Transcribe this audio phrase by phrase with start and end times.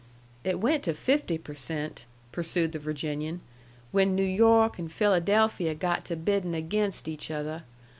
[0.43, 3.41] "It went to fifty per cent," pursued the Virginian,
[3.91, 7.65] "when New York and Philadelphia got to biddin' agaynst each other.